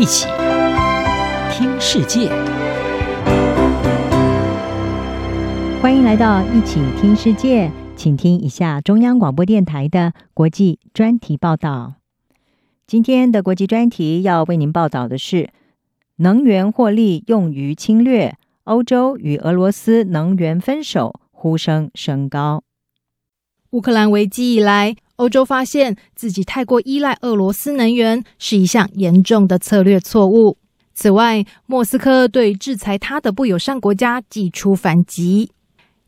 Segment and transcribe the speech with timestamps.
[0.00, 0.26] 一起
[1.52, 2.30] 听世界，
[5.82, 11.96] 欢迎来到一起听世界，请听一下中央广播电台的国际专题报道。
[12.86, 15.50] 今天的国际专题要为您报道的是：
[16.16, 22.64] 能源获利用于侵略，欧洲与俄罗斯能源分手呼声升高。
[23.72, 30.56] 乌克兰危机以来，欧洲发现自己太过依赖俄罗斯能源是一项严重的策略错误。
[30.94, 35.50] 此外，莫斯科对制裁他的不友善国家祭出反击，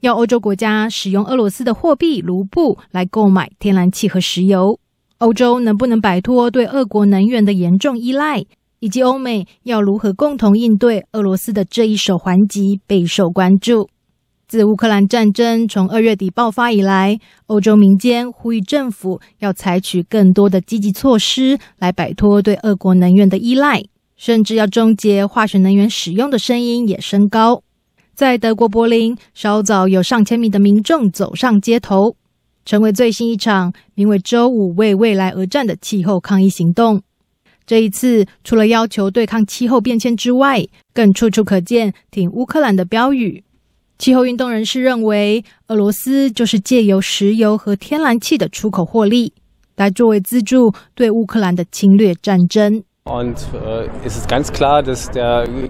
[0.00, 4.78] 要欧洲国家使用俄罗斯的货币卢布来购买天然气和石油。
[5.18, 8.42] 欧洲能不能摆脱对俄国能源的严重依赖，
[8.80, 13.90] 以及欧美要如何共同应对俄罗斯的这一手还击，备受关注。
[14.52, 23.82] 自乌克兰战争从二月底爆发以来，欧洲民间呼吁政府要采取更多的积极措施来摆脱对俄国能源的依赖，
[24.14, 27.62] 甚至要终结化学能源使用的声音也升高。
[28.14, 32.16] 在德国柏林，稍早有上千名的民众走上街头，
[32.66, 37.00] 成为最新一场名为“周五为未来而战”的气候抗议行动。
[37.64, 43.44] 这一次，除了要求对抗气候变迁之外，更处处可见挺乌克兰的标语。
[43.98, 49.32] 气候运动人士认为，俄罗斯就是借由石油和天然气的出口获利，
[49.76, 52.82] 来作为资助对乌克兰的侵略战争。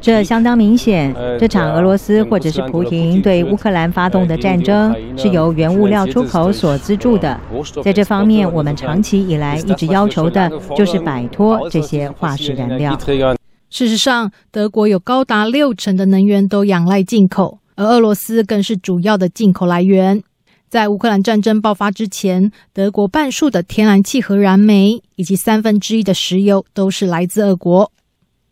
[0.00, 7.40] 这相当明显，这场俄罗斯或者是普廷对乌克兰发动的战争，是由原物料出口所资助的。
[7.82, 12.98] 在这方面，我们长期以来一直要求的就是摆脱这些化石燃料。
[13.70, 17.60] 事实上，德国有高达六成的能源都仰赖进口。
[17.74, 20.22] 而俄罗斯更是主要的进口来源。
[20.68, 27.92] 在乌克兰战争爆发之前，德国半数的天然气和燃煤，以及三分之一的石油都是来自俄国。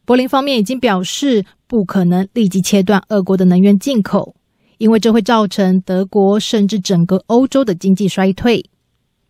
[0.04, 4.34] 柏林方面已经表示，不可能立即切断俄国的能源进口，
[4.76, 8.68] 因为这会造成德国甚至整个欧洲的经济衰退。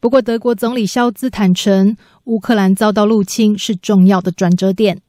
[0.01, 5.01] 不过，德国总理肖兹坦承，乌克兰遭到入侵是重要的转折点。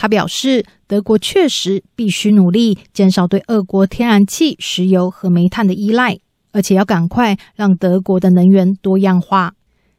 [0.00, 6.16] 他表示，德国确实必须努力减少对俄国天然气、石油和煤炭的依赖，
[6.52, 9.52] 而且要赶快让德国的能源多样化。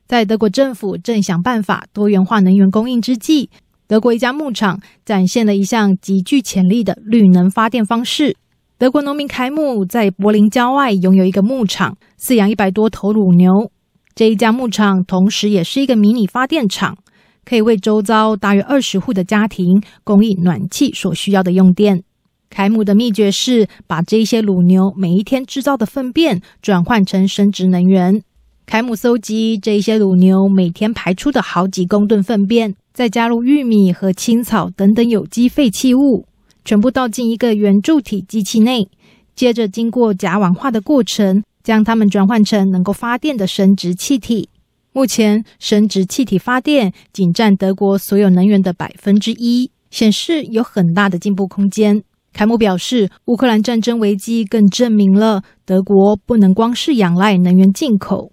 [0.08, 3.52] 在德国政府正想办法多元化能源供应之际，
[3.88, 8.36] 德国一家牧场展现了一项极具潜力的绿能发电方式。
[8.80, 13.72] 德国农民凯姆在柏林郊外拥有一个牧场，饲养一百多头乳牛。
[14.16, 16.98] 这一家牧场同时也是一个迷你发电厂。
[17.44, 22.04] 可以为周遭大约二十户的家庭供应暖气所需要的用电。
[22.50, 28.22] 凯姆的秘诀是把这些乳牛每一天制造的粪便转换成生质能源。
[28.66, 36.26] 凯姆搜集这些乳牛每天排出的好几公吨粪便，再加入玉米和青草等等有机废弃物，
[36.64, 38.88] 全部倒进一个圆柱体机器内，
[39.36, 44.48] 接着经过甲烷化的过程，将它们转换成能够发电的生质气体。
[44.94, 52.04] 目前，生质气体发电仅占德国所有能源的百分之一，显示有很大的进步空间。
[52.34, 58.32] 凯姆表示，乌克兰战争危机更证明了德国不能光是仰赖能源进口。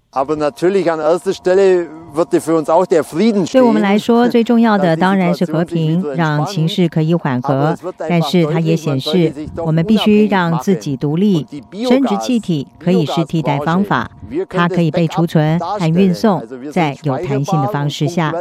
[3.51, 7.77] 对我们来说，最重要的 当然是和平，让情势可以缓和。
[7.97, 11.45] 但是，它也显示我们必须让自己独立。
[11.87, 14.09] 生殖气体可以是替代方法，
[14.49, 18.33] 它可以被储存和运送，在有弹性的方式下。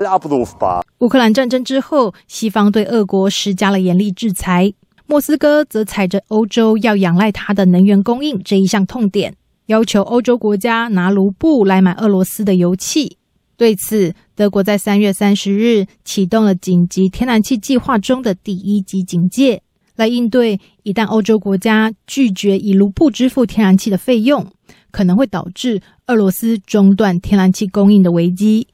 [1.01, 4.73] 乌克兰战争之后，西方对俄国施加了严厉制裁。
[5.11, 13.17] 莫斯科则踩着欧洲要仰赖它的能源供应这一项痛点，要求欧洲国家拿卢布来买俄罗斯的油气。
[13.57, 19.63] 对此，德国在三月三十日启动了紧急天然气计划中的第一级警戒，
[19.97, 24.47] 来应对一旦欧洲国家拒绝以卢布支付天然气的费用，
[24.91, 28.69] 可能会导致俄罗斯中断天然气供应的危机。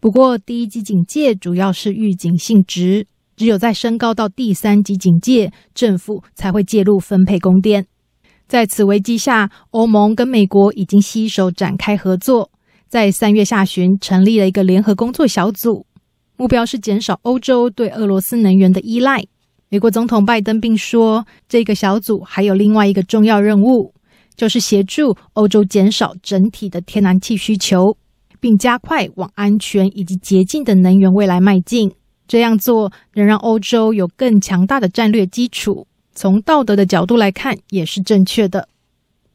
[0.00, 3.06] 不过，第一级警戒主要是预警性质。
[3.36, 7.86] 只有在升高到第三级警戒，政府才会介入分配供电。
[8.48, 12.50] 在此危机下，欧盟跟美国已经携手展开合作，
[12.88, 15.84] 在三月下旬成立了一个联合工作小组，
[16.36, 19.22] 目标是减少欧洲对俄罗斯能源的依赖。
[19.68, 23.92] 美国总统拜登并说，这个小组还有另外一个重要任务，
[24.36, 27.96] 就是协助欧洲减少整体的天然气需求，
[28.38, 31.90] 并加快往安全以及洁净的能源未来迈进。
[32.26, 38.68] 这样做能让欧洲有更强大的战略基础，从道德的角度来看也是正确的。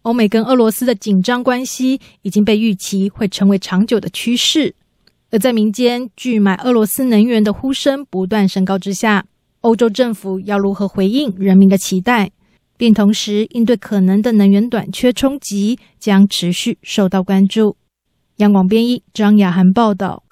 [0.04, 4.74] 欧美跟俄罗斯的紧张关系已经被预期会成为长久的趋势。
[5.30, 9.26] 而在民间拒买俄罗斯能源的呼声不断升高之下，
[9.62, 12.32] 欧洲政府要如何回应人民的期待，
[12.76, 17.78] 并同时应对可能的能源短缺冲击，将持续受到关注。
[18.38, 20.24] 央广编译张雅涵报道。